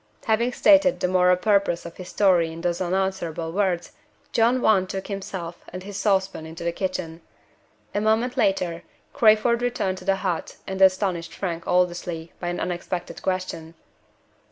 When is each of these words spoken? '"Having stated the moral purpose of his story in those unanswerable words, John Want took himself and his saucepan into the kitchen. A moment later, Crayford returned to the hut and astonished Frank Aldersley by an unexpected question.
'"Having 0.31 0.53
stated 0.53 0.99
the 0.99 1.07
moral 1.07 1.35
purpose 1.37 1.85
of 1.85 1.97
his 1.97 2.09
story 2.09 2.51
in 2.51 2.61
those 2.61 2.81
unanswerable 2.81 3.51
words, 3.51 3.91
John 4.31 4.59
Want 4.59 4.89
took 4.89 5.05
himself 5.05 5.63
and 5.69 5.83
his 5.83 5.95
saucepan 5.95 6.47
into 6.47 6.63
the 6.63 6.71
kitchen. 6.71 7.21
A 7.93 8.01
moment 8.01 8.35
later, 8.35 8.81
Crayford 9.13 9.61
returned 9.61 9.99
to 9.99 10.05
the 10.05 10.15
hut 10.15 10.57
and 10.65 10.81
astonished 10.81 11.35
Frank 11.35 11.67
Aldersley 11.67 12.31
by 12.39 12.47
an 12.47 12.59
unexpected 12.59 13.21
question. 13.21 13.75